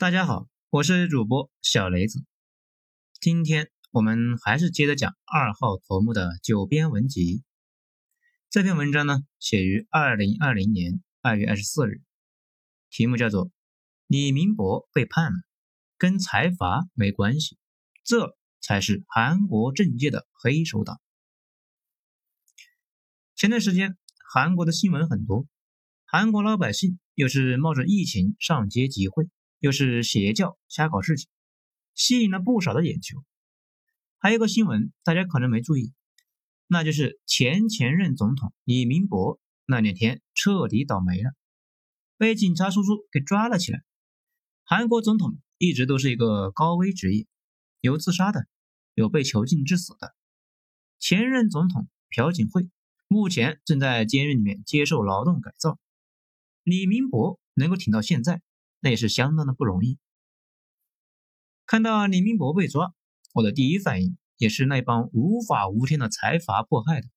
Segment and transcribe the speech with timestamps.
[0.00, 2.24] 大家好，我是主播小雷子。
[3.20, 7.42] 今天我们还是接着讲二号头目的九编文集。
[8.48, 12.00] 这篇文章呢，写于二零二零年二月二十四日，
[12.90, 13.46] 题目叫做
[14.06, 15.38] 《李明博被判了，
[15.96, 17.58] 跟财阀没关系，
[18.04, 20.94] 这才是韩国政界的黑手党》。
[23.34, 23.98] 前段时间，
[24.32, 25.48] 韩国的新闻很多，
[26.04, 29.28] 韩国老百姓又是冒着疫情上街集会。
[29.58, 31.28] 又是邪教瞎搞事情，
[31.94, 33.24] 吸引了不少的眼球。
[34.18, 35.92] 还有个新闻，大家可能没注意，
[36.66, 41.32] 那就是前前任总统李明博那两天彻底倒霉了，
[42.16, 43.82] 被警察叔叔给抓了起来。
[44.64, 47.26] 韩国总统一直都是一个高危职业，
[47.80, 48.46] 有自杀的，
[48.94, 50.14] 有被囚禁致死的。
[50.98, 52.68] 前任总统朴槿惠
[53.06, 55.78] 目前正在监狱里面接受劳动改造，
[56.64, 58.42] 李明博能够挺到现在。
[58.80, 59.98] 那也是相当的不容易。
[61.66, 62.94] 看到李明博被抓，
[63.34, 67.08] 我的第一反应也是那帮无法无天的财阀迫害的。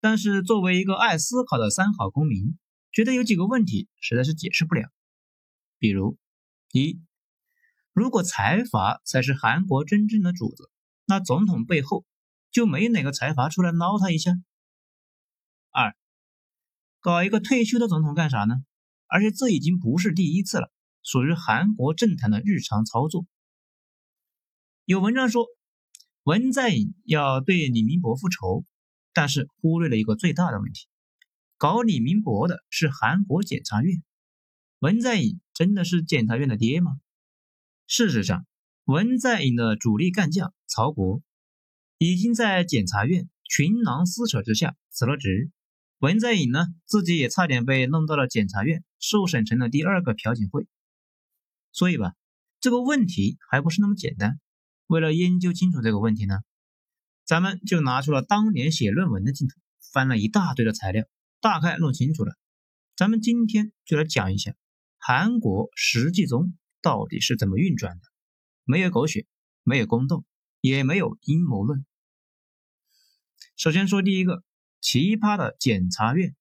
[0.00, 2.58] 但是作为一个爱思考的三好公民，
[2.90, 4.90] 觉得有几个问题实在是解释不了。
[5.78, 6.18] 比如，
[6.72, 7.00] 一，
[7.92, 10.70] 如果财阀才是韩国真正的主子，
[11.06, 12.04] 那总统背后
[12.50, 14.32] 就没哪个财阀出来捞他一下？
[15.70, 15.94] 二，
[17.00, 18.64] 搞一个退休的总统干啥呢？
[19.12, 23.26] 而且这已经不是第一次了，属于韩国政坛的日常操作。
[24.86, 25.44] 有文章说
[26.22, 28.64] 文在寅要对李明博复仇，
[29.12, 30.86] 但是忽略了一个最大的问题：
[31.58, 34.02] 搞李明博的是韩国检察院。
[34.78, 36.92] 文在寅真的是检察院的爹吗？
[37.86, 38.46] 事实上，
[38.84, 41.20] 文在寅的主力干将曹国
[41.98, 45.50] 已经在检察院群狼撕扯之下辞了职。
[46.02, 50.66] 文在寅呢，自己也差点被弄到了检察院受审成了第二个朴槿惠。
[51.70, 52.14] 所以吧，
[52.58, 54.40] 这个问题还不是那么简单。
[54.88, 56.40] 为了研究清楚这个问题呢，
[57.24, 59.54] 咱们就拿出了当年写论文的镜头，
[59.92, 61.04] 翻了一大堆的材料，
[61.40, 62.34] 大概弄清楚了。
[62.96, 64.56] 咱们今天就来讲一下
[64.98, 68.02] 韩国实际中到底是怎么运转的，
[68.64, 69.24] 没有狗血，
[69.62, 70.24] 没有宫斗，
[70.60, 71.86] 也没有阴谋论。
[73.56, 74.42] 首先说第一个。
[74.82, 76.34] 奇葩的检察院。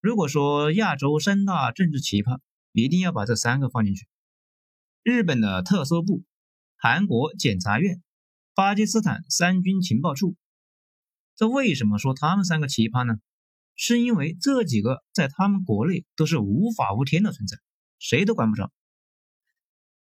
[0.00, 2.40] 如果说亚洲三大政治奇葩，
[2.72, 4.08] 一定要把这三个放进去：
[5.02, 6.24] 日本的特搜部、
[6.76, 8.02] 韩国检察院、
[8.54, 10.34] 巴基斯坦三军情报处。
[11.36, 13.16] 这为什么说他们三个奇葩呢？
[13.76, 17.58] 是因为这几个在他们国内都是无法无天的存在，
[17.98, 18.72] 谁都管不着。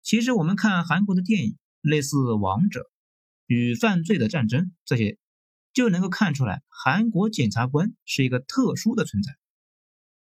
[0.03, 2.81] 其实我们看韩国的电影，类似《王者》
[3.47, 5.17] 与犯罪的战争这些。
[5.73, 9.37] 就能够看出来，韩国检察官是一个特殊的存在。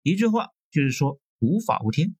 [0.03, 2.15] 一句话就是说，无法无天，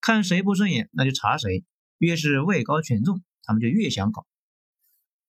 [0.00, 1.64] 看谁不顺眼那就查谁，
[1.98, 4.26] 越是位高权重，他们就越想搞。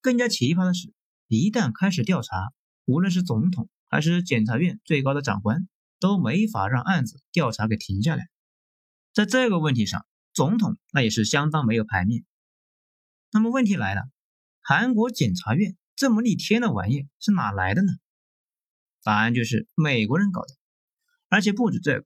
[0.00, 0.92] 更加奇葩的是，
[1.26, 2.52] 一旦开始调查，
[2.84, 5.68] 无论是总统还是检察院最高的长官，
[5.98, 8.28] 都没法让案子调查给停下来。
[9.12, 12.24] 在这个问题上，总统那也是相当没有排面。
[13.32, 14.02] 那么问题来了，
[14.60, 15.76] 韩国检察院。
[15.98, 17.88] 这么逆天的玩意是哪来的呢？
[19.02, 20.54] 答案就是美国人搞的，
[21.28, 22.04] 而且不止这个。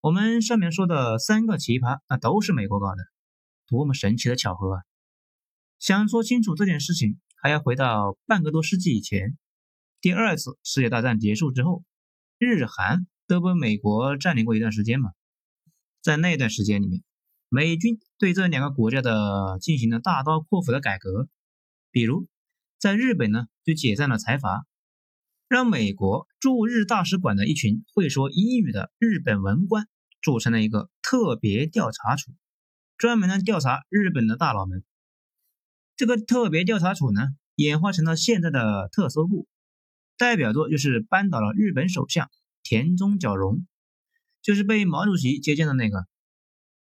[0.00, 3.04] 我们上面说的三个奇葩，那都是美国搞的，
[3.68, 4.82] 多么神奇的巧合啊！
[5.78, 9.38] 想说清楚这件事情，还要回到半个多世纪以前，
[10.00, 11.84] 第二次世界大战结束之后，
[12.38, 15.12] 日韩都被美国占领过一段时间嘛。
[16.00, 17.04] 在那段时间里面，
[17.48, 21.28] 美军对这两个国家的进行了大刀阔斧的改革，
[21.92, 22.26] 比如。
[22.82, 24.66] 在日本呢，就解散了财阀，
[25.46, 29.86] 让美国驻日大使馆的一群会说英语的日本文官
[30.20, 32.32] 组成了一个特别调查处，
[32.98, 34.82] 专门呢调查日本的大佬们。
[35.94, 39.46] 这个特别调查处呢，演化成了现在的特搜部，
[40.18, 42.32] 代表作就是扳倒了日本首相
[42.64, 43.64] 田中角荣，
[44.42, 46.08] 就是被毛主席接见的那个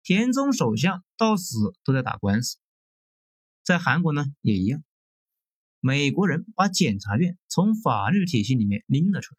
[0.01, 2.57] 田中首相，到死都在打官司。
[3.65, 4.81] 在韩国呢，也一样。
[5.85, 9.37] 美国人把检察院从法律体系里面拎了出来，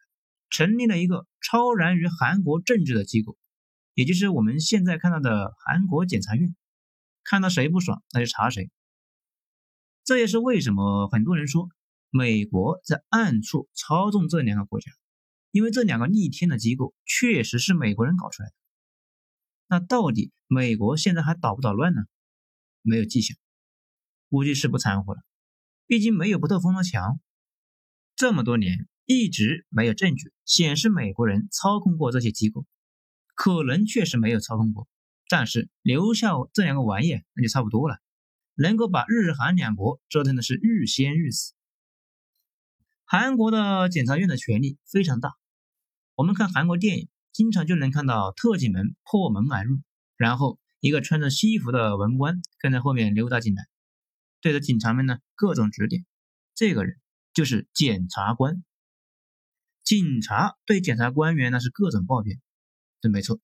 [0.51, 3.35] 成立了一个超然于韩国政治的机构，
[3.95, 6.55] 也就是我们现在看到的韩国检察院。
[7.23, 8.69] 看到谁不爽，那就查谁。
[10.03, 11.67] 这也是为什么很多人说
[12.11, 14.91] 美国在暗处操纵这两个国家，
[15.49, 18.55] 因为这两个逆天的机构确实是美国人搞出来的。
[19.67, 22.03] 那到底美国现在还捣不捣乱呢？
[22.83, 23.35] 没有迹象，
[24.29, 25.21] 估计是不掺和了。
[25.87, 27.19] 毕竟没有不透风的墙，
[28.15, 32.65] 这么多年一直没有证据显示美国人操控过这些机构，
[33.35, 34.87] 可能确实没有操控过，
[35.29, 37.99] 但是留下这两个玩意那就差不多了，
[38.55, 41.53] 能够把日韩两国折腾的是欲仙欲死。
[43.03, 45.35] 韩国的检察院的权力非常大，
[46.15, 49.79] 我们看韩国电影，经常就能看到特警们破门而入，
[50.17, 53.67] 然后一个穿着西服的文官跟在后面溜达进来，
[54.45, 56.05] 对着警察们呢各种指点。
[56.53, 56.99] 这个人
[57.33, 58.63] 就是检察官。
[59.83, 62.39] 警察对检察官员那是各种抱怨，
[63.01, 63.39] 这没错。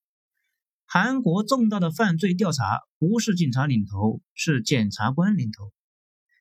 [0.85, 5.73] 韩国重大的犯罪调查不是警察领头，是检察官领头。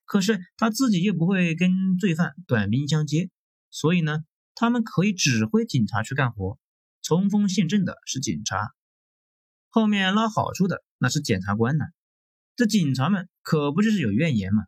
[0.05, 3.31] 可是他自己又不会跟罪犯短兵相接，
[3.71, 4.19] 所以呢，
[4.53, 6.59] 他们可以指挥警察去干活。
[7.01, 8.75] 冲锋陷阵的是警察，
[9.69, 11.85] 后面捞好处的那是检察官呢。
[12.55, 14.63] 这警察们可不就是有怨言吗？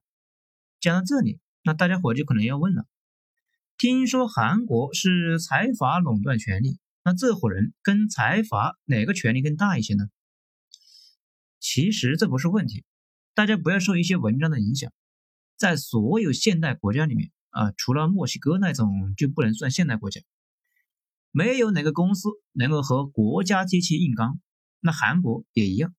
[0.80, 2.86] 讲到这里，那大家伙就可能要问了：
[3.78, 10.06] 听说韩国是财阀垄断权力，那这伙人跟财阀哪个权力更大一些呢？
[11.60, 12.84] 其实这不是问题，
[13.34, 14.92] 大家不要受一些文章的影响。
[15.56, 20.22] 在所有现代国家里面啊，除了墨西哥那种就不能算现代国家，
[21.32, 24.40] 没有哪个公司能够和国家机器硬刚。
[24.82, 25.94] 那韩国也一样，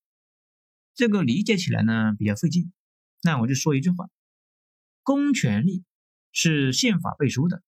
[0.95, 2.73] 这个理解起来呢比较费劲。
[3.23, 4.09] 那我就说一句话：
[5.03, 5.85] 公权力
[6.33, 7.63] 是宪法背书的，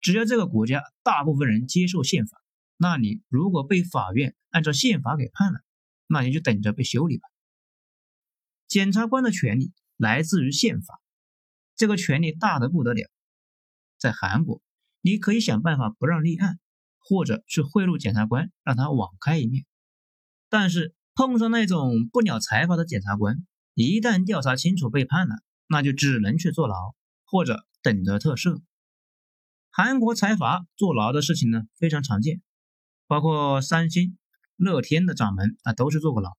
[0.00, 2.40] 只要这个国家大部分人接受宪法，
[2.76, 5.60] 那你如果被法院按照宪法给判了，
[6.06, 7.28] 那你就等着被修理吧。
[8.66, 11.00] 检察官的权利来自于宪法。
[11.76, 13.10] 这个权利大的不得了，
[13.98, 14.62] 在韩国，
[15.00, 16.60] 你可以想办法不让立案，
[17.00, 19.66] 或者去贿赂检察官，让他网开一面。
[20.48, 25.36] 但是碰上那种不鸟财阀的检察官，一旦调查清楚被判了，
[25.68, 26.94] 那就只能去坐牢，
[27.24, 28.60] 或者等着特赦。
[29.70, 32.42] 韩国财阀坐牢的事情呢非常常见，
[33.06, 34.18] 包括三星、
[34.56, 36.36] 乐天的掌门啊都是坐过牢。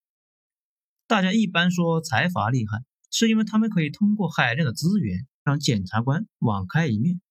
[1.08, 2.84] 大家一般说财阀厉害。
[3.12, 7.22] 是因为他们可以通过海量的资源让检察官网开一面。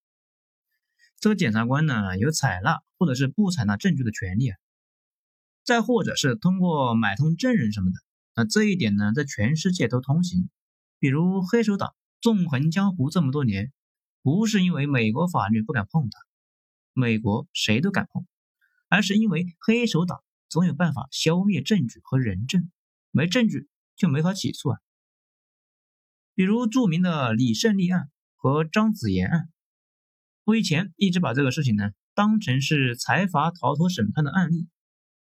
[1.21, 4.57] 这个检察官呢，有采纳或者是不采纳证据的权利啊。
[5.65, 7.97] 再或者是通过买通证人什么的。
[8.37, 10.51] 那这一点呢，在全世界都通行。
[10.99, 13.73] 比如黑手党纵横江湖这么多年，
[14.23, 16.19] 不是因为美国法律不敢碰他，
[16.93, 18.27] 美国谁都敢碰，
[18.89, 22.71] 而是因为黑手党总有办法消灭证据和人证，
[23.11, 24.79] 没证据就没法起诉啊。
[26.35, 29.49] 比如著名的李胜利案和张子妍案，
[30.45, 34.67] 我以前一直把这个事情呢当成是财阀逃脱审判的案例。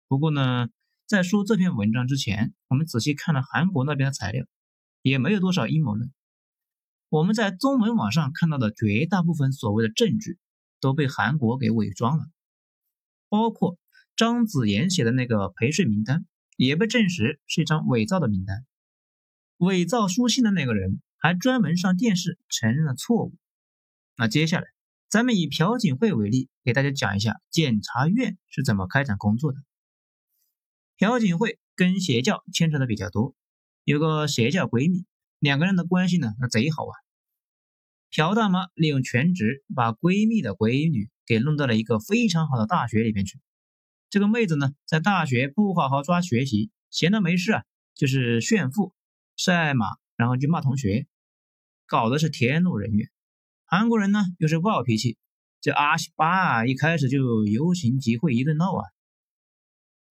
[0.08, 0.70] 不过呢，
[1.06, 4.46] 在说这篇文章之前，我们仔细看了韩国那边的材料，
[5.02, 6.12] 也没有多少阴谋论。
[7.10, 10.38] 我们在中文网上看到的绝大部分所谓的证据，
[10.80, 12.26] 都被韩国给伪装了，
[13.30, 13.78] 包括
[14.16, 16.26] 张子妍写的那个陪睡名单，
[16.56, 18.66] 也被证实是一张伪造的名单。
[19.58, 23.36] 伪造书信的那个人还专门上电视承认了错误。
[24.16, 24.68] 那接下来，
[25.10, 29.60] 咱们以朴槿惠为例，给大家讲一下检察院是怎么开展工作的。
[30.98, 33.36] 朴槿惠跟邪教牵扯的比较多，
[33.84, 35.06] 有个邪教闺蜜，
[35.38, 36.94] 两个人的关系呢，那贼好啊。
[38.10, 43.40] 朴大妈利用全职把闺蜜的闺女给弄到了一个非常好的大学里边去。
[44.10, 47.64] 这个妹子呢，在大学不好好抓学习，闲的没事啊，
[47.94, 48.94] 就是炫富。
[49.36, 49.86] 晒马，
[50.16, 51.06] 然后就骂同学，
[51.86, 53.12] 搞的是天怒人怨。
[53.66, 55.16] 韩国人呢又是暴脾气，
[55.62, 58.84] 这阿西巴啊一开始就游行集会一顿闹啊，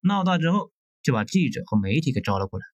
[0.03, 0.71] 闹大之后
[1.07, 2.67] 就把记者和媒体给招了过来。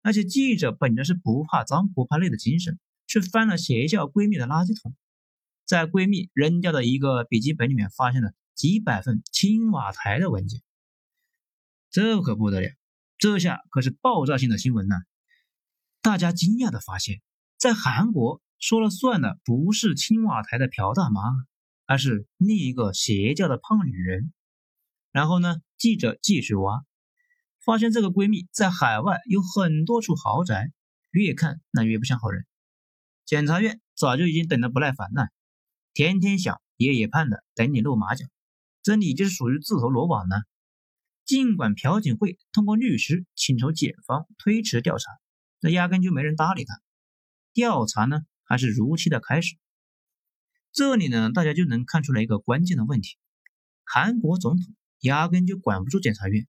[0.00, 4.96] 而且记者本着是不怕脏不怕累的精神，去翻了邪教闺蜜的垃圾桶，
[5.66, 10.62] 在闺蜜扔掉的一个笔记本里面发现了几百份青瓦台的文件。
[11.90, 12.70] 这可不得了，
[13.18, 14.96] 这下可是爆炸性的新闻呢！
[16.00, 17.20] 大家惊讶的发现，
[17.58, 21.20] 在韩国说了算的不是青瓦台的朴大妈，
[21.84, 24.32] 而是另一个邪教的胖女人。
[25.12, 26.86] 然后呢，记者继续挖，
[27.64, 30.72] 发现这个闺蜜在海外有很多处豪宅，
[31.10, 32.46] 越看那越不像好人。
[33.24, 35.28] 检察院早就已经等得不耐烦了，
[35.92, 38.26] 天天想，夜夜盼的等你露马脚，
[38.82, 40.36] 这你就是属于自投罗网呢。
[41.24, 45.10] 尽管朴槿惠通过律师请求检方推迟调查。
[45.60, 46.80] 那压根就没人搭理他，
[47.52, 49.56] 调查呢还是如期的开始。
[50.72, 53.18] 这里呢，大家就能看出来一个关键的问题：
[53.84, 56.48] 韩国总统压根就管不住检察院。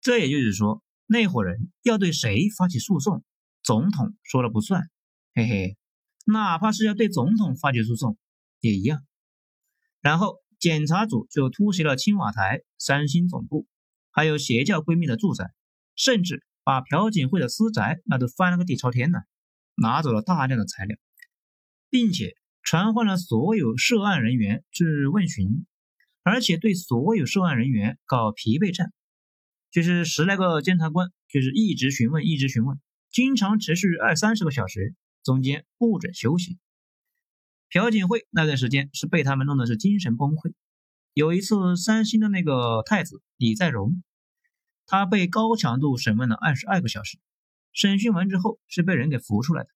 [0.00, 3.24] 这也就是说，那伙人要对谁发起诉讼，
[3.62, 4.90] 总统说了不算。
[5.34, 5.76] 嘿嘿，
[6.26, 8.18] 哪怕是要对总统发起诉讼，
[8.60, 9.04] 也一样。
[10.00, 13.66] 然后检查组就突袭了青瓦台、三星总部，
[14.10, 15.52] 还有邪教闺蜜的住宅，
[15.96, 16.44] 甚至。
[16.62, 19.20] 把朴槿惠的私宅那都翻了个底朝天呢，
[19.76, 20.96] 拿走了大量的材料，
[21.88, 25.66] 并且传唤了所有涉案人员去问询，
[26.22, 28.92] 而且对所有涉案人员搞疲惫战，
[29.70, 36.58] 就是十来个监察官，就是一直询问，一直询问，经常持续二三十个小时，中间不准休息。
[37.68, 40.52] 朴槿惠那段时间是被他们弄的是精神崩溃。
[41.12, 44.02] 有一次，三星的那个太子李在镕。
[44.86, 47.20] 他被高强度审问了二十二个小时，
[47.72, 49.70] 审讯完之后是被人给扶出来的。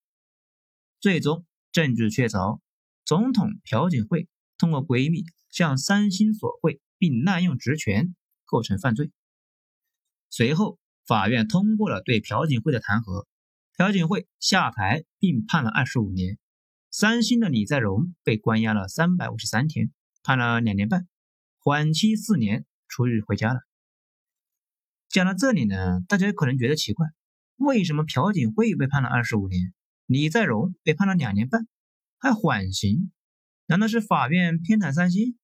[0.98, 2.58] 最终证据确凿，
[3.04, 4.26] 总统朴槿惠
[4.58, 9.12] 通过闺蜜向三星索贿并滥用职权，构成犯罪。
[10.36, 13.24] 随后法院通过了对朴槿惠的弹劾，
[13.76, 16.40] 朴槿惠下台并判了二十五年。
[16.90, 19.92] 三星的李在镕被关押了三百五十三天，
[20.24, 21.06] 判了两年半，
[21.60, 23.60] 缓期四年，出狱回家了。
[25.08, 27.06] 讲到这里呢，大家可能觉得奇怪，
[27.54, 29.72] 为什么朴槿惠被判了二十五年，
[30.06, 31.68] 李在镕被判了两年半，
[32.18, 33.12] 还缓刑？
[33.66, 35.38] 难道是法院偏袒三星？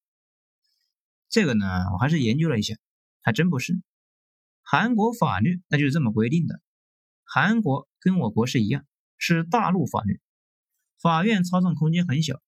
[1.28, 2.74] 这个呢，我还是研究了一下，
[3.20, 3.80] 还真不是。
[4.70, 6.60] 韩国法律那就是这么规定的。
[7.24, 8.86] 韩国跟我国是一样，
[9.18, 10.20] 是大陆法律，
[11.00, 12.40] 法院操纵空间很小，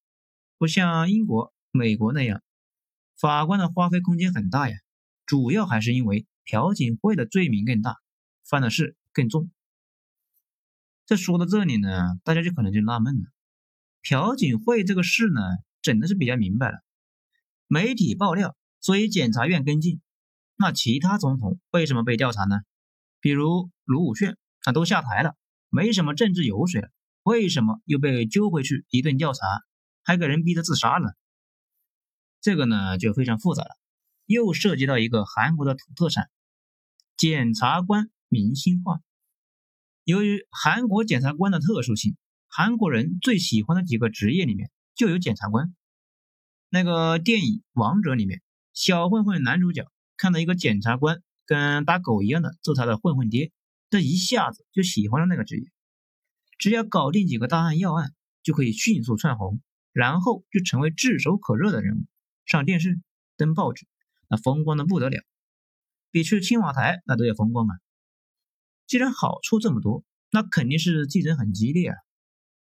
[0.57, 2.41] 不像英国、美国那样，
[3.19, 4.77] 法官的花费空间很大呀。
[5.27, 6.27] 主要还是因为。
[6.45, 7.99] 朴槿惠的罪名更大，
[8.45, 9.51] 犯的事更重。
[11.07, 13.31] 这说到这里呢，大家就可能就纳闷了：
[14.03, 15.41] 朴槿惠这个事呢，
[15.83, 16.83] 整的是比较明白了。
[17.69, 20.01] 媒体爆料，所以检察院跟进。
[20.63, 22.61] 那其他总统为什么被调查呢？
[23.19, 25.35] 比如卢武铉，那都下台了，
[25.71, 26.89] 没什么政治油水了，
[27.25, 29.41] 为什么又被揪回去一顿调查，
[30.05, 31.17] 还给人逼着自杀了？
[32.41, 33.71] 这个呢，就非常复杂了。
[34.27, 36.31] 又涉及到一个韩国的土特产——
[37.19, 39.01] 检察官明星化。
[40.05, 42.17] 由于韩国检察官的特殊性，
[42.47, 45.75] 韩国人最喜欢的几个职业里面就有检察官。
[46.69, 48.41] 那个电影《王者》里面，
[48.73, 49.89] 小混混男主角
[50.23, 53.51] 看到一个检察官跟打狗一样的揍他的混混爹，
[53.91, 55.67] 这一下子就喜欢了那个职业。
[56.59, 58.15] 只要搞定几个大案要案，
[58.45, 59.61] 就可以迅速窜红，
[59.91, 62.07] 然后就成为炙手可热的人物，
[62.45, 63.01] 上电视、
[63.37, 63.85] 登报纸。
[64.29, 65.25] 那风光的不得了，
[66.13, 67.75] 比去青瓦台那都要风光啊！
[68.87, 71.97] 既然好处这么多，那肯定是竞争很激烈啊！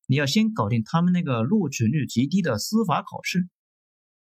[0.07, 3.47] 你要先搞定他们那个录取率极低的司法考试，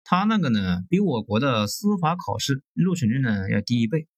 [0.04, 4.08] 他那个呢，比我国的司法考试录取率呢要低一倍。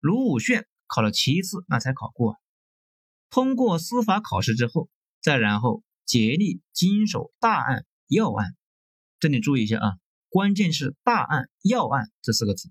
[0.00, 2.36] 卢武铉考了七次，那才考过。
[3.30, 4.88] 通过司法考试之后，
[5.20, 8.54] 再然后竭力经手大案要案，
[9.18, 9.92] 这里注意一下啊！
[10.28, 12.70] 关键是大案要案这四个字，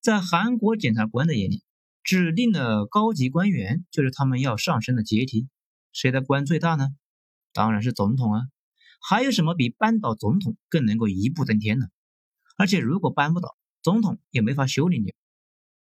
[0.00, 1.62] 在韩国检察官的眼里，
[2.02, 5.48] 指定的高级官员就是他们要上升的阶梯。
[5.92, 6.88] 谁的官最大呢？
[7.52, 8.42] 当然是总统啊！
[9.00, 11.86] 还有什么比扳倒总统更能够一步登天呢？
[12.56, 15.14] 而且如果扳不倒总统，也没法修理你，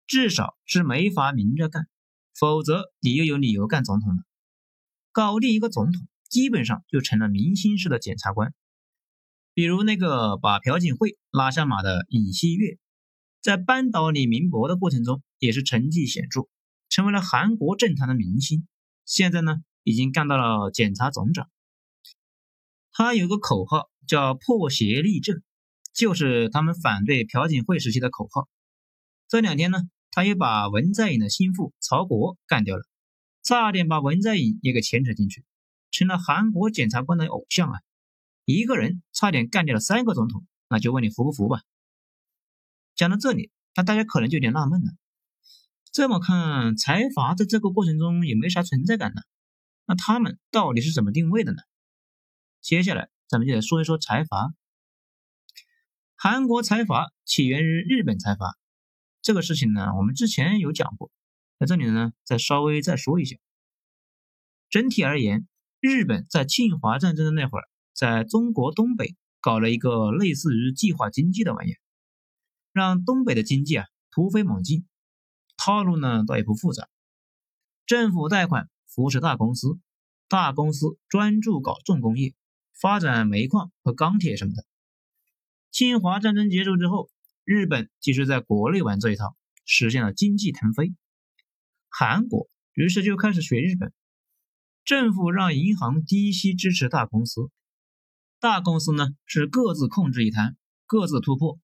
[0.08, 1.88] 至少是没法明着干，
[2.34, 4.24] 否则你又有理由干总统了。
[5.12, 8.54] 搞定一个总统，基本上就成了明星式的检察官。
[9.54, 12.78] 比如那个把朴槿惠拉下马的尹锡悦，
[13.42, 16.48] 在扳倒李明博的过程中也是成绩显著，
[16.88, 18.66] 成为了韩国政坛的明星。
[19.04, 21.50] 现在呢，已经干到了检察总长。
[23.00, 25.42] 他有个口号叫“破邪立正”，
[25.96, 28.50] 就是他们反对朴槿惠时期的口号。
[29.30, 29.80] 这两天呢，
[30.12, 32.84] 他也把文在寅的心腹曹国干掉了，
[33.42, 35.46] 差点把文在寅也给牵扯进去，
[35.92, 37.80] 成了韩国检察官的偶像啊。
[38.44, 41.62] 一个人差点干掉了三个总统，那就问你服不服吧？
[42.96, 44.92] 讲到这里，那大家可能就有点纳闷了。
[45.94, 49.22] 这么看，财阀在这个过程中也没啥存在感呢。
[49.86, 51.60] 那他们到底是怎么定位的呢？
[52.62, 54.54] 接下来咱们就来说一说财阀。
[56.16, 58.58] 韩国财阀起源于日本财阀，
[59.22, 61.12] 这个事情呢，我们之前有讲过，
[61.58, 63.38] 在这里呢再稍微再说一下。
[64.70, 65.48] 整体而言，
[65.80, 67.68] 日本在侵华战争的那会儿。
[67.92, 71.80] 在中国东北搞了一个类似于计划经济的玩意儿，
[72.72, 74.88] 让东北的经济啊突飞猛进。
[75.58, 76.88] 套路呢倒也不复杂，
[77.86, 79.82] 政府贷款扶持大公司，
[80.30, 82.34] 大公司专注搞重工业，
[82.82, 84.66] 发展煤矿和钢铁什么的。
[85.72, 87.10] 侵华战争结束之后，
[87.44, 90.94] 日本继续在国内玩这一套，实现了经济腾飞。
[91.90, 93.92] 韩国于是就开始学日本，
[94.86, 97.50] 政府让银行低息支持大公司。
[98.40, 100.56] 大公司呢是各自控制一摊，
[100.86, 101.60] 各自突破。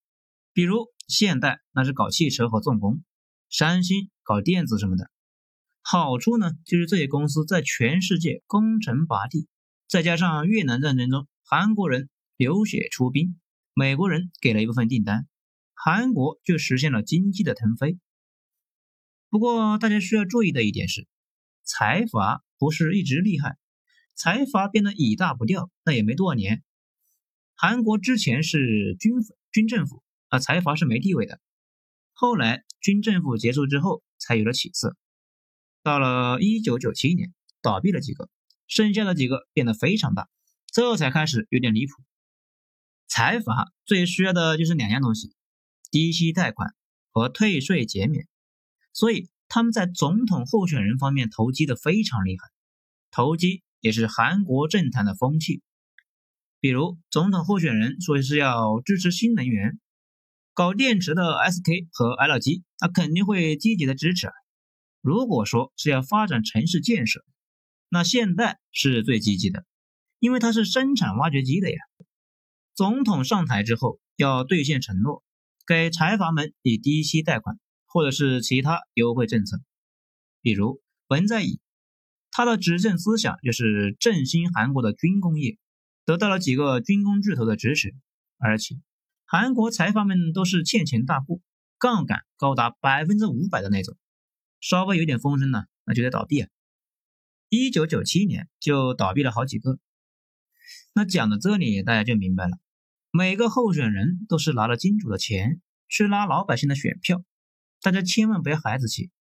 [0.51, 3.03] 比如现代那是搞汽车和重工，
[3.49, 5.09] 三星搞电子什么的。
[5.81, 9.47] 好处呢，就是这些公司在全世界攻城拔地，
[9.95, 13.39] 再加上越南战争中韩国人流血出兵，
[13.73, 15.25] 美国人给了一部分订单，
[15.73, 17.97] 韩国就实现了经济的腾飞。
[19.29, 21.07] 不过大家需要注意的一点是，
[21.63, 23.55] 财阀不是一直厉害，
[24.15, 26.61] 财阀变得以大不掉，那也没多少年。
[27.55, 29.13] 韩国之前是军
[29.53, 31.39] 军政府，啊，财阀是没地位的。
[32.11, 34.97] 后来军政府结束之后，才有了起色。
[35.83, 38.29] 到了一九九七年，倒闭了几个，
[38.67, 40.27] 剩下的几个变得非常大，
[40.73, 41.93] 这才开始有点离谱。
[43.07, 45.33] 财阀最需要的就是两样东西：
[45.91, 46.73] 低息贷款
[47.11, 48.27] 和退税减免。
[48.91, 52.49] 所以他们在总统候选人方面投机的非常厉害，
[53.11, 55.61] 投机也是韩国政坛的风气。
[56.59, 59.79] 比如总统候选人说是要支持新能源，
[60.53, 64.31] 搞电池的 SK 和 LG，那肯定会积极的支持。
[65.01, 67.23] 如果说是要发展城市建设，
[67.89, 69.65] 那现在是最积极的，
[70.19, 71.77] 因为它是生产挖掘机的呀。
[72.73, 75.23] 总统上台之后要兑现承诺，
[75.65, 79.61] 给财阀们以低息贷款或者是其他优惠政策。
[80.41, 81.59] 比如文在寅，
[82.31, 85.57] 他的执政思想就是振兴韩国的军工业，
[86.05, 87.95] 得到了几个军工巨头的支持，
[88.37, 88.75] 而且
[89.25, 91.41] 韩国财阀们都是欠钱大户，
[91.77, 93.95] 杠杆高达百分之五百的那种。
[94.59, 96.49] 稍微有点风声呢，那就得倒闭啊！
[97.49, 99.79] 一九九七年就倒闭了好几个。
[100.93, 102.57] 那讲到这里，大家就明白了，
[103.11, 107.23] 每个候选人都是拿了金主的钱去拉老百姓的选票，
[107.81, 109.11] 大家千万不要孩子气。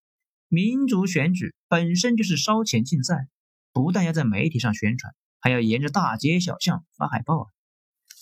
[0.48, 3.28] 民主选举本身就是烧钱竞赛，
[3.72, 7.46] 不但要在媒体上宣传，还要沿着大街小巷发海报啊，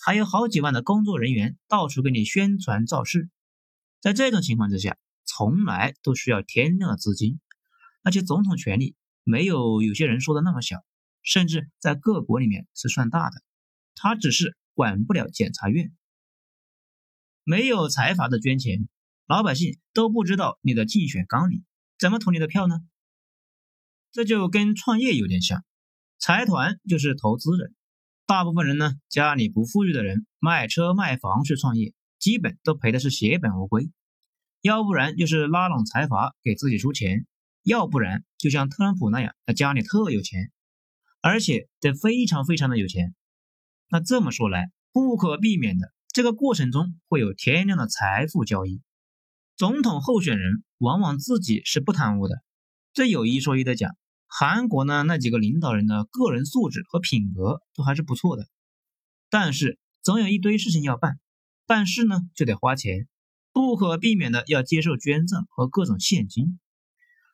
[0.03, 3.29] 还有好几万的工作人员到处给你宣传造势。
[4.01, 7.39] 在这种情况之下，从来都需要天量的资金，
[8.03, 10.83] 而且总统权力没有有些人说的那么小，
[11.21, 13.41] 甚至在各国里面是算大的。
[13.95, 15.93] 他只是管不了检察院，
[17.43, 18.87] 没有财阀的捐钱，
[19.27, 21.63] 老百姓都不知道你的竞选纲领，
[21.97, 22.81] 怎么投你的票呢？
[24.11, 25.63] 这就跟创业有点像，
[26.19, 27.73] 财团就是投资人，
[28.25, 33.89] 大部分人呢家里不富裕的人卖车卖房去创业，基本都赔的是血本无归。
[34.61, 37.25] 要不然就是拉拢财阀给自己出钱，
[37.63, 40.51] 要不然就像特朗普那样，他家里特有钱，
[41.21, 43.15] 而且得非常非常的有钱。
[43.89, 48.81] 那这么说来，不可避免的，这个过程中会有天量的财富交易。
[49.55, 52.43] 总统候选人往往自己是不贪污的。
[52.91, 53.95] 这有一说一的讲，
[54.27, 58.47] 韩国呢那几个领导人的个人素质和品格都还是不错的，
[59.29, 61.19] 但是总有一堆事情要办，
[61.65, 63.07] 办事呢就得花钱。
[63.51, 66.59] 不可避免的要接受捐赠和各种现金，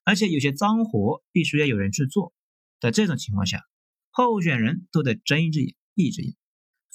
[0.04, 2.34] 而且有些脏活必须要有人去做。
[2.80, 3.64] 在这种情况下，
[4.10, 6.36] 候选人都得睁一只眼闭一只眼，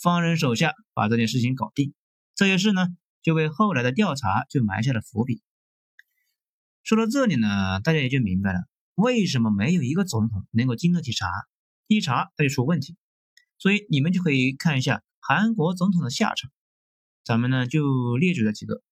[0.01, 1.95] 放任手下把这件事情搞定。
[2.35, 2.89] 这些事呢，
[3.23, 5.43] 就为后来的调查就埋下了伏笔。
[6.83, 8.61] 说到这里呢，大家也就明白了
[8.95, 11.29] 为什么没有一个总统能够经得起查，
[11.87, 12.97] 一查他就出问题。
[13.59, 16.51] 所以你们就可以看一下韩国总统的下场。
[17.25, 18.83] 咱们呢就列举了几个。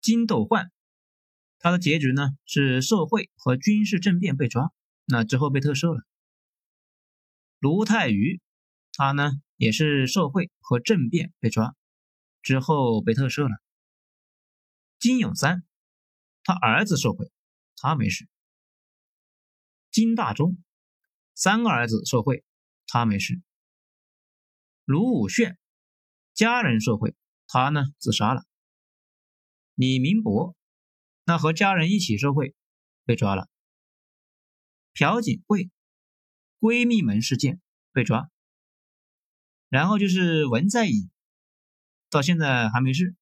[0.00, 0.70] 金斗焕，
[1.60, 4.72] 他的结局呢是受贿和军事政变被抓，
[5.04, 6.02] 那之后被特赦了。
[7.58, 8.40] 卢泰愚，
[8.92, 11.76] 他呢也是受贿和政变被抓，
[12.40, 13.56] 之后被特赦了。
[14.98, 15.62] 金永三，
[16.42, 17.30] 他儿子受贿，
[17.76, 18.26] 他没事。
[19.90, 20.56] 金大中，
[21.34, 22.42] 三个儿子受贿，
[22.86, 23.42] 他没事。
[24.86, 25.56] 卢武铉，
[26.32, 27.14] 家人受贿，
[27.46, 28.44] 他呢自杀了。
[29.74, 30.56] 李明博，
[31.30, 32.56] 那和家人一起受贿，
[33.04, 33.48] 被抓了。
[34.92, 35.70] 朴槿惠，
[36.58, 37.60] 闺蜜门事件
[37.92, 38.28] 被抓。
[39.68, 41.08] 然后就是文在寅，
[42.10, 43.14] 到现在还没事。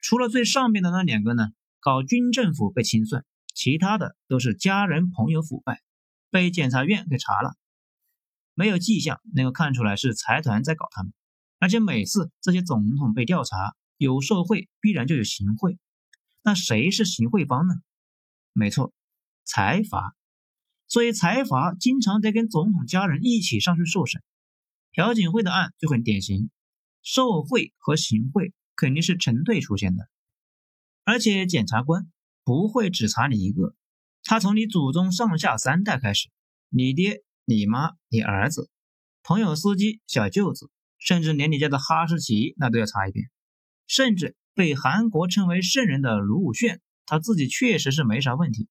[0.00, 5.82] 除了最上面的那两个呢，搞军政府被清算，其他的都是家人朋友腐败，
[6.30, 7.54] 被检察院给查了，
[8.54, 11.12] 没有迹象能够看出来是财团在搞他们，
[11.58, 13.76] 而且每次这些总统被调查。
[13.98, 15.78] 有受贿，必然就有行贿。
[16.46, 17.74] 那谁是行贿方呢？
[18.52, 18.94] 没错，
[19.42, 20.14] 财阀。
[20.86, 24.22] 所以财阀经常得跟总统家人一起上去受审。
[24.92, 26.48] 朴槿惠的案就很典型，
[27.02, 30.08] 受贿和行贿肯定是成对出现的。
[31.02, 32.08] 而且检察官
[32.44, 33.74] 不会只查你一个，
[34.22, 36.30] 他从你祖宗上下三代开始，
[36.68, 38.70] 你爹、你妈、你儿子、
[39.24, 43.28] 朋友、司机、小舅子，甚至连你家的哈士奇，那都要查一遍。
[43.88, 48.70] 甚至被韩国称为圣人的卢武铉他自己确实是没啥问题，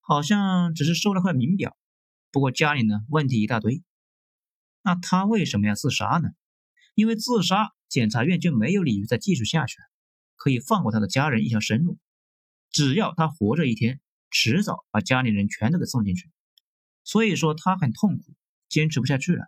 [0.00, 1.76] 好像只是收了块名表，
[2.30, 3.82] 不过家里呢问题一大堆。
[4.82, 6.28] 那他为什么要自杀呢？
[6.94, 9.84] 因为自杀，检察院就没有理由再继续下去了，
[10.36, 11.98] 可以放过他的家人一条生路。
[12.70, 16.30] 只要他活着一天，迟早把家里人全都给送进去。
[17.02, 18.36] 所以说他很痛苦，
[18.68, 19.46] 坚持不下去了。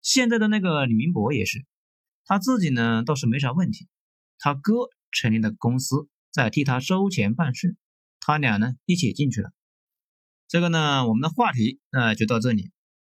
[0.00, 1.66] 现在的那个李明博也是，
[2.24, 3.88] 他自己呢倒是没啥问题，
[4.38, 4.72] 他哥
[5.10, 7.76] 成立的公司在替他收钱办事，
[8.20, 9.52] 他俩呢一起进去了。
[10.48, 12.70] 这个呢，我们的话题那就到这里。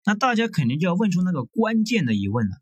[0.05, 2.57] 那大家肯定就要问出那个关键的疑问了。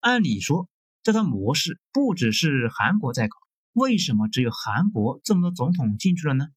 [0.00, 0.68] 按理说，
[1.02, 3.36] 这套模式不只是韩国在搞，
[3.72, 6.48] 为什么只有韩国这么多总统进去了呢？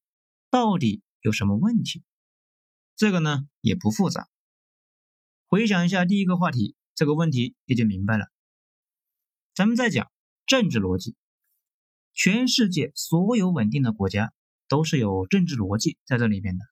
[0.50, 2.02] 到底有什么问题？
[2.96, 4.28] 这个呢也不复杂。
[5.46, 8.26] 回想一下第一个话题，这个问题也就明白了。
[9.54, 10.10] 咱们再讲
[10.46, 11.16] 政治逻辑，
[12.14, 14.32] 全世界所有稳定的国家
[14.68, 16.64] 都是有政治逻辑在这里边的，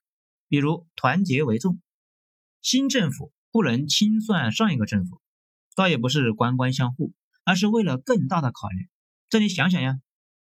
[0.49, 1.81] 比如团结为重。
[2.63, 5.21] 新政府不能清算上一个政府，
[5.75, 7.13] 倒也不是官官相护，
[7.45, 8.89] 而是为了更大的考虑。
[9.29, 9.99] 这你想想呀，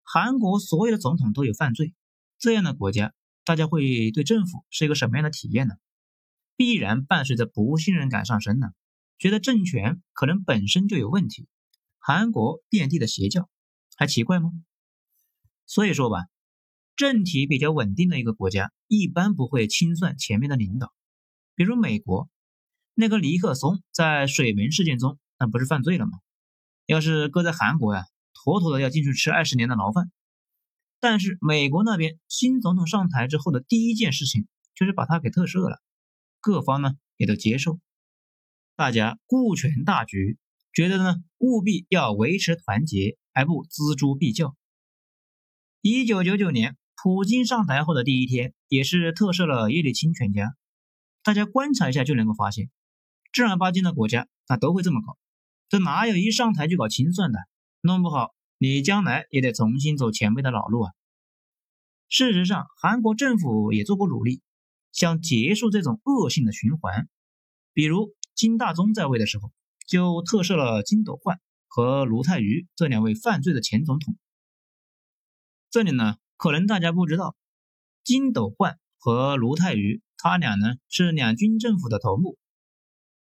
[0.03, 1.93] 韩国所有的总统都有犯罪，
[2.37, 3.13] 这样的国家，
[3.45, 5.75] 大家会对政府是一个什么样的体验呢？
[6.57, 8.67] 必然伴随着不信任感上升呢，
[9.17, 11.47] 觉得政权可能本身就有问题。
[12.05, 13.49] 韩国遍地的邪教，
[13.95, 14.51] 还奇怪吗？
[15.65, 16.17] 所以说吧，
[16.97, 20.93] 政体比较稳定的一个国家，一般不会清算前面的领导。
[21.55, 22.29] 比如美国
[22.93, 26.19] 那个尼克松在水门事件中，那不是犯罪了吗？
[26.87, 30.11] 要是搁在韩国呀，妥妥的要进去吃二十年的牢饭。
[30.99, 35.81] 但是美国那边新总统上台之后的第一件事情，就是把他给特赦了，
[36.41, 37.79] 各方呢也都接受，
[38.75, 40.37] 大家顾全大局，
[40.73, 44.55] 觉得呢务必要维持团结，而不锱铢必较。
[45.81, 50.55] 一九九九年，普京上台后的第一天，也是特赦了叶利钦全家。
[51.21, 52.71] 大家观察一下就能够发现，
[53.31, 55.17] 正儿八经的国家那都会这么搞，
[55.69, 57.39] 这哪有一上台就搞清算的？
[57.81, 60.93] 弄不好你将来也得重新走前辈的老路啊！
[62.09, 64.41] 事实上，韩国政府也做过努力，
[64.91, 67.09] 想结束这种恶性的循环。
[67.73, 69.51] 比如金大中在位的时候，
[69.85, 74.17] 就特赦了金斗焕和卢泰愚这两位犯罪的前总统。
[75.69, 77.35] 这里呢，可能大家不知道，
[78.03, 80.01] 金斗焕和卢泰愚。
[80.25, 82.37] 他俩呢是两军政府的头目，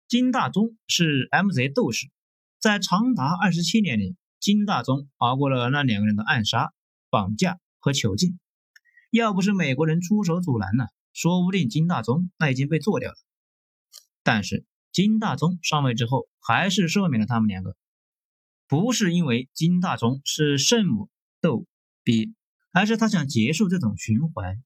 [0.07, 2.07] 金大中是 M Z 斗士，
[2.61, 6.73] 在长达二十七年里，金大中熬过了那两个人的暗杀、
[7.11, 8.39] 绑架和囚禁。
[9.11, 13.17] 要不是美国人出手阻拦呢，说不定金大中那已经被做掉了。
[14.23, 14.65] 但是
[14.95, 17.77] 金大中上位之后，还是赦免了他们两个，
[18.69, 21.67] 不是因为金大中是圣母逗
[22.05, 22.33] 比，
[22.71, 24.63] 而是他想结束这种循环。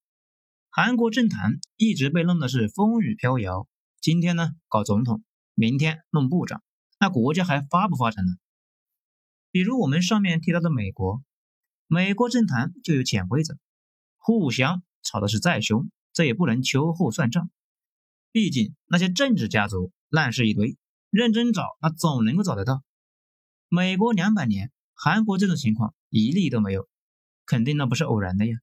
[0.68, 3.66] 韩国政坛一直被弄的是风雨飘摇，
[4.02, 6.62] 今天呢搞总统，明天弄部长，
[7.00, 8.32] 那国家还发不发展呢？
[9.50, 11.22] 比如我们上面提到的美国，
[11.86, 13.56] 美国政坛就有潜规则，
[14.18, 17.48] 互相吵的是再凶，这也不能秋后算账。
[18.30, 20.76] 毕竟那些政治家族烂事一堆，
[21.10, 22.82] 认真找那总能够找得到。
[23.68, 26.88] 美国两百年，韩国这种情况一例都没有，
[27.44, 28.56] 肯定那不是偶然的呀。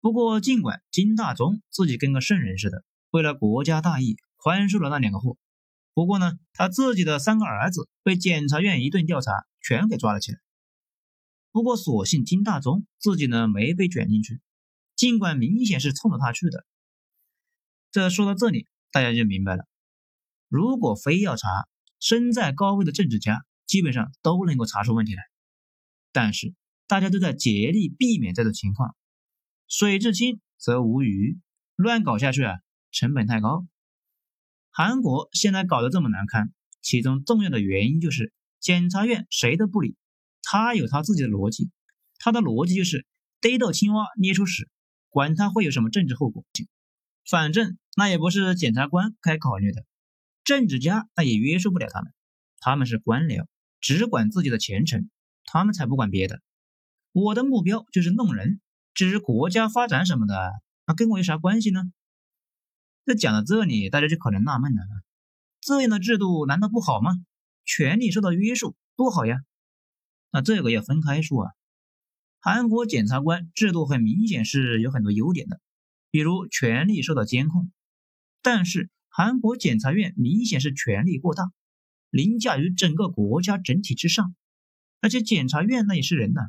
[0.00, 5.36] 不过，尽管金大中自己跟个圣人似的，为了国家大义宽恕了那两个货，
[5.94, 10.38] 不过呢，他自己的三个儿子被检察院一顿调查，全给抓了起来。
[11.52, 14.40] 不过，所幸金大中自己呢没被卷进去，
[14.96, 16.66] 尽管明显是冲着他去的。
[17.90, 19.66] 这说到这里，大家就明白了：
[20.52, 21.48] 如果非要查，
[21.98, 25.22] 身在高位的政治家基本上都能够查出问题来。
[26.12, 26.52] 但是，
[26.86, 28.94] 大家都在竭力避免这种情况。
[29.66, 31.40] 水至清则无鱼，
[31.74, 32.58] 乱搞下去啊，
[32.90, 33.66] 成本太高。
[34.70, 39.96] 韩国现在搞得这么难看，其中重要的原因就是检察院谁都不理，
[40.42, 41.70] 他有他自己的逻辑，
[42.18, 43.06] 他的逻辑就是
[43.40, 44.68] 逮到青蛙捏出屎，
[45.08, 46.44] 管他会有什么政治后果，
[47.26, 49.86] 反正那也不是检察官该考虑的，
[50.44, 52.12] 政治家那也约束不了他们，
[52.58, 53.46] 他们是官僚，
[53.80, 55.10] 只管自己的前程，
[55.44, 56.40] 他们才不管别的。
[57.12, 58.60] 我的目标就是弄人。
[58.94, 60.52] 至于国家发展什么的，
[60.86, 61.82] 那跟我有啥关系呢？
[63.04, 64.82] 这讲到这里，大家就可能纳闷了：
[65.60, 67.12] 这样的制度难道不好吗？
[67.64, 69.38] 权力受到约束多好呀！
[70.30, 71.52] 那这个要分开说啊。
[72.40, 75.60] 韩国检察官制度很明显是有很多优点的，
[76.10, 77.72] 比如权力受到监控。
[78.42, 81.52] 但是韩国检察院明显是权力过大，
[82.10, 84.34] 凌驾于整个国家整体之上。
[85.00, 86.40] 而且检察院那也是人呐，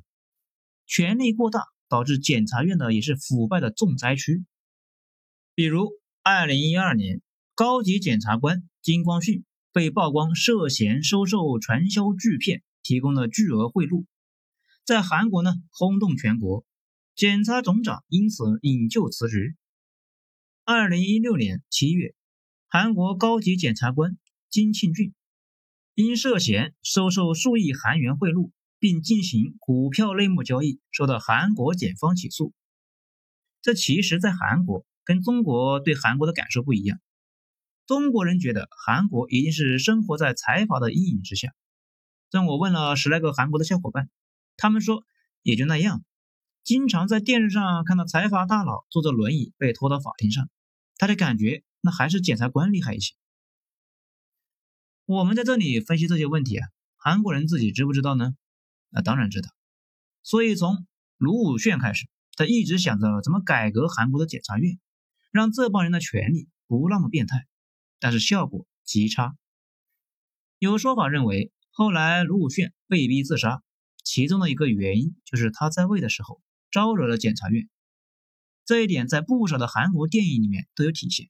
[0.88, 1.66] 权力过大。
[1.90, 4.44] 导致检察院的也是腐败的重灾区。
[5.54, 5.92] 比如，
[6.24, 7.22] 二零一二年，
[7.54, 14.06] 高级检察官金光训被曝光涉嫌收受传销巨骗，提供了巨额贿赂，
[14.84, 16.66] 在韩国呢轰动全国，
[17.16, 19.56] 检察总长因此引咎辞职。
[20.64, 22.16] 二零一六年七月，
[22.76, 24.18] 韩国高级检察官
[24.50, 25.14] 金庆俊
[25.94, 32.52] 因涉嫌收受数亿韩元贿赂，并进行股票内幕交易，受到韩国检方起诉。
[33.62, 37.00] 这其实，在韩国跟中国对韩国的感受不一样。
[37.86, 41.54] 中国人觉得韩国一定是生活在财阀的阴影之下。
[42.32, 44.10] 但我问了十来个韩国的小伙伴，
[44.58, 45.06] 他们说
[45.44, 46.04] 也就那样。
[46.64, 50.50] 经常在电视上看到财阀大佬坐着轮椅被拖到法庭上，
[50.98, 53.14] 他的感觉那还是检察官厉害一些。
[55.06, 58.34] 我们在这里分析这些问题啊，韩国人自己知不知道呢？
[58.90, 59.50] 那当然知道。
[60.24, 64.80] 所以从卢武铉开始，他一直想着怎么改革韩国的检察院，
[65.32, 67.46] 让这帮人的权力不那么变态，
[68.00, 69.36] 但是效果极差。
[70.60, 73.62] 有说法认为，后来卢武铉被逼自杀，
[74.04, 76.42] 其中的一个原因就是他在位的时候。
[76.72, 77.70] 招惹了检察院，
[78.66, 81.30] 这一点在不少的韩国电影里面都有体现。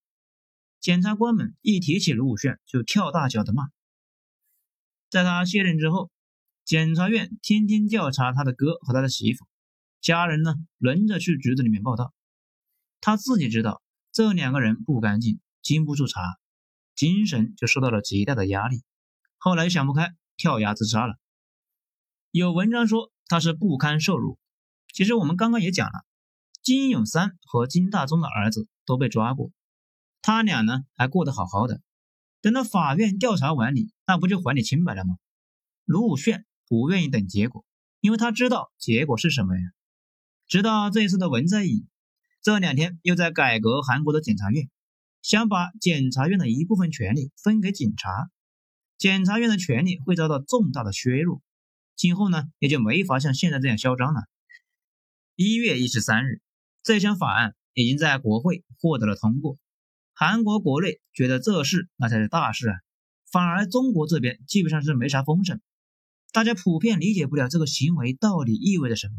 [0.84, 3.70] 检察官们一提起卢武铉就跳大脚的骂。
[5.10, 6.12] 在他卸任之后，
[6.66, 9.48] 检察院天天调查他的哥和他的媳妇，
[10.02, 12.14] 家人呢轮着去局子里面报道。
[13.00, 16.20] 他自己知道这两个人不干净，经不住查，
[16.96, 18.84] 精神就受到了极大的压力。
[19.38, 21.16] 后来想不开，跳崖自杀了。
[22.32, 24.38] 有文章说他是不堪受辱。
[24.94, 26.04] 其实我们刚刚也讲了，
[26.62, 29.50] 金永三和金大中的儿子都被抓过，
[30.24, 31.82] 他俩呢还过得好好的。
[32.42, 35.18] 等到法院调查完你，那不就还你清白了吗？
[35.86, 37.66] 卢武铉不愿意等结果，
[38.00, 39.62] 因为他知道结果是什么呀。
[40.48, 41.88] 直到这一次的文在寅，
[42.42, 44.70] 这两天又在改革韩国的检察院，
[45.22, 48.30] 想把检察院的一部分权力分给警察，
[48.98, 51.42] 检察院的权力会遭到重大的削弱，
[51.96, 54.22] 今后呢也就没法像现在这样嚣张了。
[55.36, 56.42] 一月一十三日，
[56.82, 59.58] 这项法案已经在国会获得了通过。
[60.26, 62.76] 韩国国内觉得这事那才是大事啊，
[63.30, 65.60] 反而中国这边基本上是没啥风声。
[66.32, 69.16] 大家普遍理解不了这个行为到底意味着什么。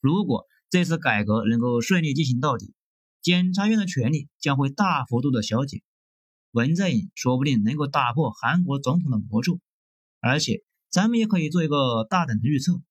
[0.00, 2.74] 如果这次改革能够顺利进行到底，
[3.22, 5.80] 检察院的权力将会大幅度的消减，
[6.50, 9.60] 文在寅说不定能够打破韩国总统的魔咒。
[10.18, 12.82] 而且，咱们也可以做一个大胆的预测：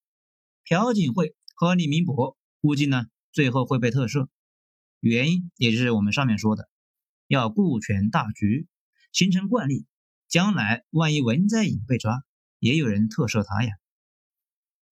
[0.63, 1.36] 朴槿惠。
[1.54, 4.30] 和李明博估计呢，最后会被特赦，
[5.02, 6.69] 原因也就是我们上面说的，
[7.28, 8.68] 要顾全大局，
[9.12, 9.86] 形成惯例，
[10.28, 12.24] 将来万一文在寅被抓，
[12.60, 13.72] 也有人特赦他呀。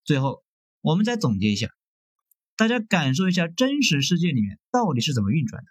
[0.04, 0.44] 最后，
[0.82, 1.70] 我们再总结一下，
[2.56, 5.70] 大家感受一下真实世界里面到底是怎么运转的。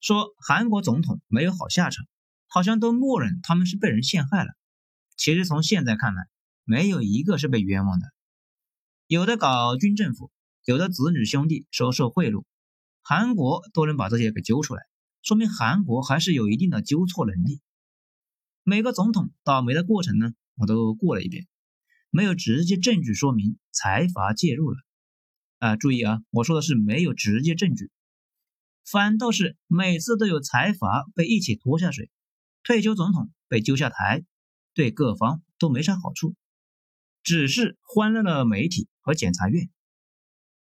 [0.00, 2.04] 说韩国总统没有好下场，
[2.48, 4.50] 好像都默认他们是被人陷害了。
[5.16, 6.26] 其实从现在看来，
[6.64, 8.06] 没有一个是被冤枉的。
[9.06, 10.32] 有的搞军政府，
[10.64, 12.44] 有的子女兄弟收受贿赂，
[13.02, 14.82] 韩国都能把这些给揪出来，
[15.22, 17.60] 说明韩国还是有一定的纠错能力。
[18.64, 21.46] 每个总统倒霉的过程呢，我都过了一遍，
[22.10, 24.76] 没有直接证据说明财阀介入了。
[25.58, 27.90] 啊，注意啊，我说的是没有直接证据，
[28.84, 32.10] 反倒是每次都有财阀被一起拖下水，
[32.64, 34.24] 退休总统被揪下台，
[34.74, 36.34] 对各方都没啥好处。
[37.22, 39.70] 只是欢乐了媒体和检察院。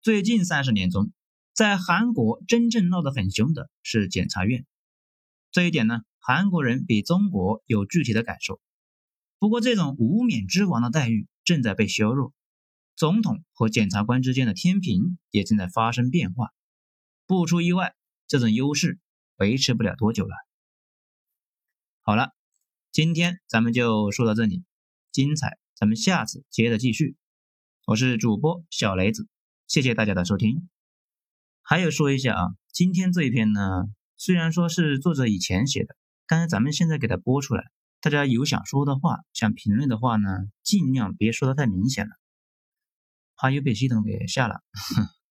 [0.00, 1.10] 最近三十年中，
[1.56, 4.66] 在韩国真正闹得很凶的是检察院。
[5.50, 8.60] 这一点呢，韩国人比中国有具体的感受。
[9.38, 12.34] 不过，这种无冕之王的待遇正在被削弱，
[12.94, 16.50] 总统和检察官之间的天平也正在发生变化。
[17.26, 17.94] 不出意外，
[18.26, 18.98] 这种优势
[19.36, 20.34] 维持不了多久了。
[22.02, 22.32] 好了，
[22.92, 24.62] 今天咱们就说到这里，
[25.10, 25.58] 精彩。
[25.74, 27.16] 咱们下次接着继续，
[27.86, 29.26] 我是主播小雷子，
[29.66, 30.68] 谢谢大家的收听。
[31.68, 33.60] 还有说一下啊，今天这一篇呢，
[34.16, 35.96] 虽然说是作者以前写的，
[36.28, 37.64] 但是咱们现在给它播出来，
[38.00, 40.28] 大家有想说的话、想评论的话呢，
[40.62, 42.12] 尽量别说的太明显了，
[43.34, 44.60] 怕又被系统给下了。